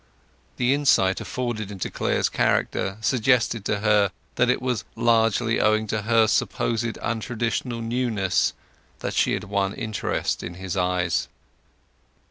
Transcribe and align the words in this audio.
The 0.57 0.73
insight 0.73 1.21
afforded 1.21 1.69
into 1.69 1.91
Clare's 1.91 2.27
character 2.27 2.97
suggested 3.01 3.63
to 3.65 3.81
her 3.81 4.09
that 4.33 4.49
it 4.49 4.59
was 4.59 4.83
largely 4.95 5.59
owing 5.61 5.85
to 5.93 6.01
her 6.01 6.25
supposed 6.25 6.95
untraditional 7.03 7.83
newness 7.83 8.53
that 9.01 9.13
she 9.13 9.33
had 9.33 9.43
won 9.43 9.75
interest 9.75 10.41
in 10.41 10.55
his 10.55 10.75
eyes. 10.75 11.27